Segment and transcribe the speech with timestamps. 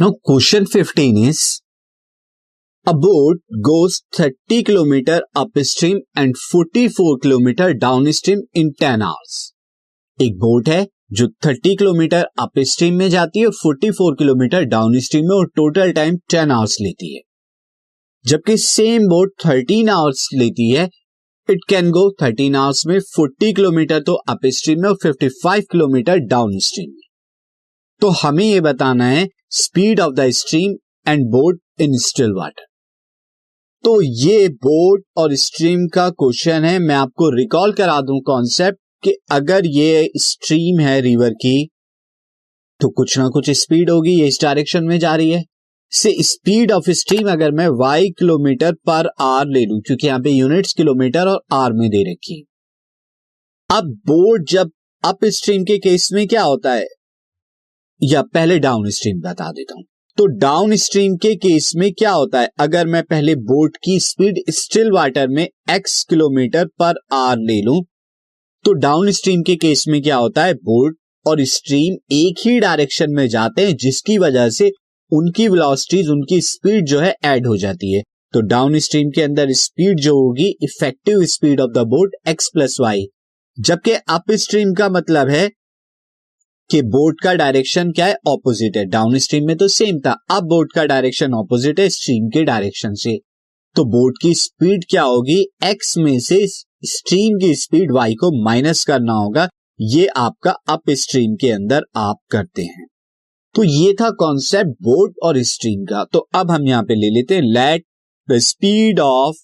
[0.00, 1.60] Now, question 15 is,
[2.86, 9.34] a boat goes 30 kilometer upstream and 44 kilometer downstream in 10 hours.
[10.18, 14.98] एक boat है जो 30 kilometre upstream में जाती है और 44 किलोमीटर डाउन
[15.00, 17.20] स्ट्रीम में और टोटल टाइम 10 आवर्स लेती है
[18.24, 20.88] जबकि सेम बोट 13 आवर्स लेती है
[21.48, 26.24] इट कैन गो 13 आवर्स में 40 किलोमीटर तो अप स्ट्रीम में और 55 किलोमीटर
[26.32, 27.08] डाउन स्ट्रीम में
[28.00, 30.74] तो हमें यह बताना है speed of the stream
[31.06, 32.64] and boat in still water
[33.84, 39.14] तो ये बोट और स्ट्रीम का क्वेश्चन है। मैं आपको रिकॉल करा दूँ कॉन्सेप्ट कि
[39.30, 41.68] अगर ये स्ट्रीम है रिवर की
[42.80, 45.42] तो कुछ ना कुछ स्पीड होगी, ये इस डायरेक्शन में जा रही है।
[45.92, 50.30] से स्पीड ऑफ़ स्ट्रीम अगर मैं वाई किलोमीटर पर आर ले लू क्योंकि यहाँ पे
[50.30, 52.44] यूनिट्स किलोमीटर और आर में दे रखी
[53.70, 54.70] अब बोट जब
[55.04, 56.86] अप स्ट्रीम के केस में क्या होता है?
[58.02, 59.84] या पहले डाउन स्ट्रीम बता देता हूँ।
[60.18, 62.48] तो डाउन स्ट्रीम के केस में क्या होता है?
[62.60, 67.80] अगर मैं पहले बोट की स्पीड स्टिल वाटर में एक्स किलोमीटर पर आर ले लू
[68.64, 70.54] तो डाउन स्ट्रीम के केस में क्या होता है?
[70.54, 74.70] बोट और स्ट्रीम एक ही डायरेक्शन में जाते हैं, जिसकी वजह से
[75.12, 78.02] उनकी वेलोसिटीज उनकी स्पीड जो है ऐड हो जाती है।
[78.34, 82.76] तो डाउन स्ट्रीम के अंदर स्पीड जो होगी effective speed of the boat x plus
[82.80, 83.06] y
[83.58, 85.48] जबकि अप स्ट्रीम का मतलब है
[86.70, 88.16] कि बोट का डायरेक्शन क्या है?
[88.26, 92.28] ऑपोजिट है। डाउन स्ट्रीम में तो सेम था। अब बोट का डायरेक्शन ऑपोजिट है स्ट्रीम
[92.28, 93.18] के डायरेक्शन से।
[93.76, 95.40] तो बोट की स्पीड क्या होगी?
[95.64, 96.46] एक्स में से
[96.84, 99.48] स्ट्रीम की स्पीड वाई को माइनस करना होगा।
[99.80, 102.86] ये आपका अप स्ट्रीम के अंदर आप करते हैं।
[103.54, 107.34] तो ये था कॉन्सेप्ट बोट और स्ट्रीम का। तो अब हम यहाँ पे ले लेते
[107.34, 107.84] हैं। Let
[108.30, 109.36] the speed of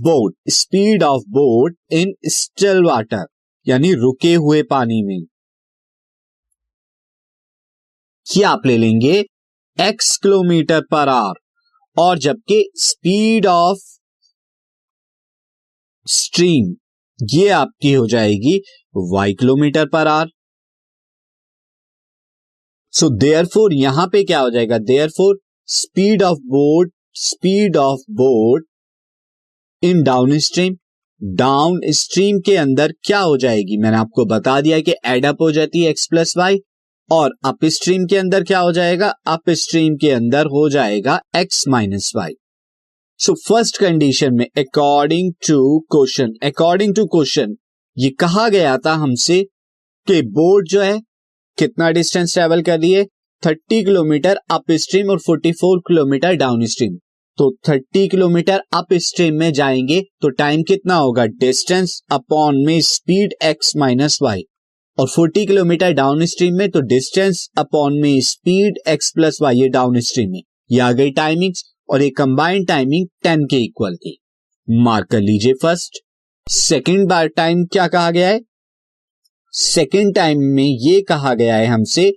[0.00, 3.26] boat speed of boat in still water
[3.68, 5.31] यानी रुके हुए पानी में।
[8.26, 9.12] ये आप ले लेंगे
[9.78, 11.34] एक्स किलोमीटर पर आवर
[11.96, 13.78] और जबकि स्पीड ऑफ़
[16.06, 16.74] स्ट्रीम
[17.20, 18.56] ये आपकी हो जाएगी
[19.12, 20.28] y kilometre per hour.
[22.94, 23.08] So
[23.46, 24.78] therefore यहाँ पर क्या हो जाएगा?
[25.08, 25.38] Therefore
[25.68, 28.66] speed of boat speed of boat
[29.82, 30.02] in
[30.38, 30.76] downstream
[31.92, 33.76] downstream के अंदर क्या हो जाएगी?
[33.76, 36.58] मैंने आपको बता दिया कि एडअप हो जाती है एक्स प्लस वाई
[37.10, 39.08] और अप स्ट्रीम के अंदर क्या हो जाएगा?
[39.26, 42.32] अप स्ट्रीम के अंदर हो जाएगा x minus y
[43.20, 47.56] so first condition में according to question according to question
[47.98, 49.42] ये कहा गया था हमसे
[50.06, 51.00] कि बोट जो है,
[51.58, 53.04] कितना डिस्टेंस ट्रेवल कर रही है?
[53.46, 56.96] थर्टी किलोमीटर अप स्ट्रीम और forty four kilometre downstream
[57.38, 61.26] तो थर्टी किलोमीटर अप स्ट्रीम में जाएँगे तो टाइम कितना होगा?
[61.26, 64.42] डिस्टेंस अपॉन में स्पीड एक्स माइनस वाई
[65.02, 69.68] और 40 किलोमीटर डाउन स्ट्रीम में तो डिस्टेंस अपॉन में स्पीड एक्स प्लस वाई ये
[69.68, 70.42] डाउन स्ट्रीम में।
[70.72, 71.54] ये आ गई टाइमिंग
[71.90, 74.16] और ये कंबाइंड टाइमिंग 10 के इक्वल थी।
[74.70, 75.98] मार्क कर लीजिए फ़र्स्ट
[76.46, 78.40] सेकेंड बार टाइम क्या कहा गया है?
[79.52, 82.10] सेकेंड टाइम में ये कहा गया है हमसे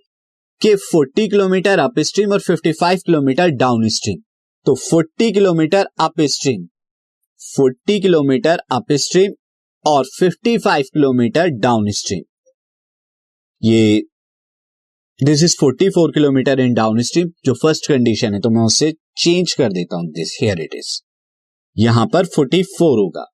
[0.62, 4.22] कि 40 किलोमीटर अप स्ट्रीम और 55 किलोमीटर डाउन स्ट्रीम
[4.66, 6.68] तो 40 kilometre upstream
[7.60, 9.32] 40 kilometre upstream
[9.86, 12.24] और 55 किलोमीटर डाउन स्ट्रीम
[13.64, 14.02] ये
[15.20, 19.72] this is 44 kilometre in downstream जो फ़र्स्ट कंडीशन है तो मैं उसे चेंज कर
[19.72, 20.90] देता हूँ दिस हियर इट इज़
[21.78, 23.26] यहाँ पर 44 होगा।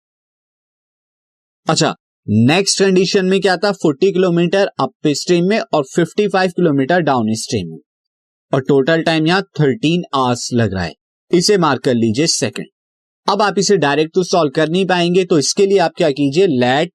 [1.67, 1.95] अच्छा
[2.27, 3.71] नेक्स्ट कंडीशन में क्या था?
[3.85, 7.79] 40 किलोमीटर अप स्ट्रीम में और 55 किलोमीटर डाउन स्ट्रीम में।
[8.53, 10.93] और टोटल टाइम यहाँ 13 आवर्स लग रहा है।
[11.31, 12.67] इसे मार्क कर लीजिए सेकंड
[13.27, 16.47] अब आप इसे डायरेक्ट तो सॉल्व कर नहीं पाएँगे तो इसके लिए आप क्या कीजिए
[16.47, 16.91] let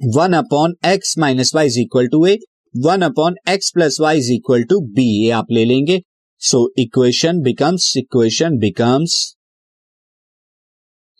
[0.00, 2.36] one upon x minus y is equal to a,
[2.74, 6.00] one upon x plus y is equal to b, ये आप ले लेंगे।
[6.42, 9.16] So equation becomes equation becomes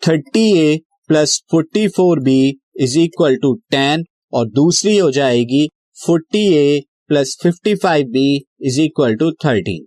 [0.03, 0.78] thirty a
[1.09, 2.38] plus forty four b
[2.81, 5.67] is equal to ten और दूसरी हो जाएगी
[5.97, 8.26] forty a plus fifty five b
[8.62, 9.85] is equal to thirteen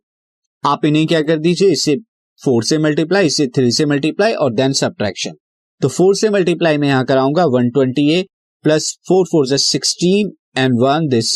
[0.63, 1.95] आप इन्हें क्या कर दीजिए, इसे
[2.41, 5.35] फोर से मल्टीप्लाई इसे थ्री से मल्टीप्लाई और देन सब्ट्रैक्शन
[5.81, 8.23] तो फोर से मल्टीप्लाई में यहाँ कराऊँगा one twenty a
[8.65, 11.29] plus four four से sixteen and one this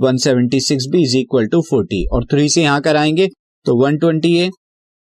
[0.00, 3.28] one seventy six b is equal to forty और थ्री से यहाँ कराएँगे
[3.66, 4.50] तो वन ट्वेंटी ए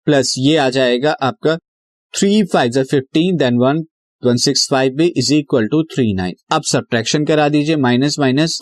[0.08, 1.56] प्लस ये आ जाएगा आपका
[2.14, 3.84] three five fifteen then one
[4.24, 8.60] one six five b is equal to three nine अब सब्ट्रैक्शन करा दीजिए माइनस माइनस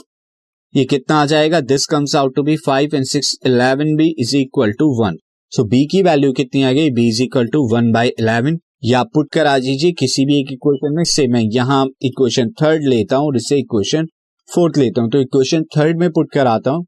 [0.74, 1.60] ये कितना आ जाएगा?
[1.62, 5.18] This comes out to be five and six eleven b is equal to one
[5.52, 6.90] so b की value कितनी आ गई?
[6.90, 10.52] B is equal to one by eleven या पुट कर आ दीजिए किसी भी एक
[10.52, 14.08] इक्वेशन में से मैं यहाँ इक्वेशन थर्ड लेता हूँ और इससे इक्वेशन
[14.50, 16.86] फोर्थ लेता हूँ तो इक्वेशन थर्ड में पुट कर आता हूँ।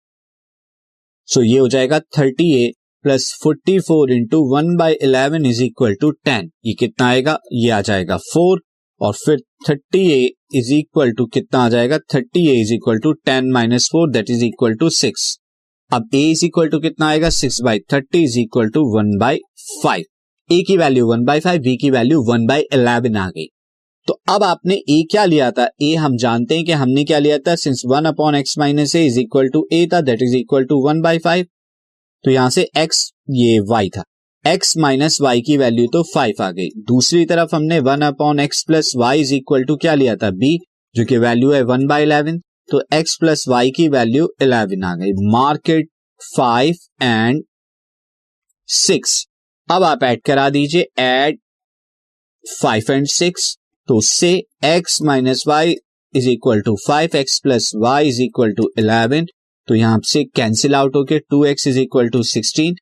[1.28, 2.72] सो ये हो जाएगा thirty a
[3.06, 7.38] plus forty four into one by eleven is equal to ten ये कितना आएगा?
[7.54, 8.62] ये आ जाएगा फोर
[9.02, 10.22] और फिर thirty a
[10.60, 11.98] is equal to कितना आ जाएगा?
[12.14, 15.38] Thirty a is equal to ten minus four that is equal to six
[15.92, 17.30] अब ए इज़ इक्वल टू कितना आएगा?
[17.32, 19.40] Six by thirty is equal to one by
[19.84, 20.04] five
[20.50, 23.46] a की value one by five b की value one by eleven आ गई।
[24.08, 25.68] तो अब आपने ए क्या लिया था?
[25.82, 27.56] ए हम जानते हैं कि हमने क्या लिया था?
[27.56, 30.80] Since one upon x minus a is equal to a था that is equal to
[30.88, 31.46] one by five
[32.24, 34.04] तो यहाँ से एक्स ये वाई था।
[34.46, 38.64] एक्स माइनस वाई की वैल्यू तो फाइव आ गई। दूसरी तरफ़ हमने one upon x
[38.64, 40.30] plus y is equal to क्या लिया था?
[40.32, 40.58] बी
[40.96, 44.96] जो कि वैल्यू है वन बाई इलेवन तो एक्स प्लस वाई की वैल्यू इलेवन आ
[44.96, 45.90] गई। मार्केट
[46.22, 47.44] फाइव एंड
[48.70, 49.26] सिक्स
[49.72, 51.38] अब आप ऐड करा दीजिए एड
[52.46, 53.44] फाइव एंड सिक्स
[53.90, 54.32] तो से
[54.66, 55.76] x minus y
[56.14, 59.26] is equal to five x plus y is equal to eleven
[59.68, 62.76] तो यहाँ से कैंसिल आउट होके two x is equal to sixteen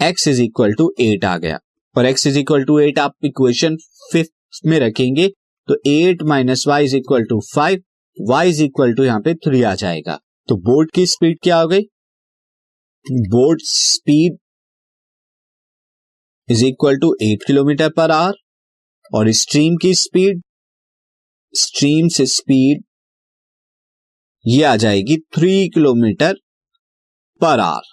[0.00, 1.58] x is equal to eight आ गया।
[1.96, 3.76] और x is equal to eight आप equation
[4.12, 5.28] fifth में रखेंगे
[5.68, 7.82] तो eight minus y is equal to five
[8.16, 11.68] y is equal to यहाँ पे three आ जाएगा। तो बोर्ड की स्पीड क्या हो
[11.68, 11.82] गई?
[13.30, 14.38] Boat speed
[16.50, 18.32] is equal to eight kilometre per hour
[19.14, 20.42] और स्ट्रीम की स्पीड
[21.54, 22.82] स्ट्रीम से स्पीड
[24.46, 26.34] ये आ जाएगी three kilometre
[27.40, 27.88] per hour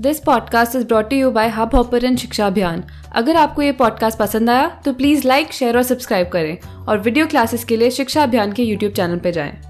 [0.00, 4.68] this podcast is brought you by Hubhopper शिक्षा अभियान अगर आपको ये पॉडकास्ट पसंद आया
[4.84, 8.62] तो प्लीज़ लाइक शेयर और सब्सक्राइब करें और वीडियो क्लासेस के लिए शिक्षा अभियान के
[8.62, 9.67] यूट्यूब चैनल पर जाएँ।